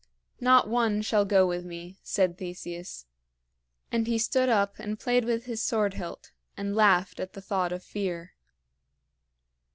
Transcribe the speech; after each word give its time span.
"Not 0.39 0.67
one 0.67 1.03
shall 1.03 1.25
go 1.25 1.45
with 1.45 1.63
me," 1.63 1.99
said 2.01 2.35
Theseus; 2.39 3.05
and 3.91 4.07
he 4.07 4.17
stood 4.17 4.49
up 4.49 4.79
and 4.79 4.97
played 4.99 5.25
with 5.25 5.45
his 5.45 5.61
sword 5.61 5.93
hilt, 5.93 6.31
and 6.57 6.75
laughed 6.75 7.19
at 7.19 7.33
the 7.33 7.39
thought 7.41 7.71
of 7.71 7.83
fear. 7.83 8.33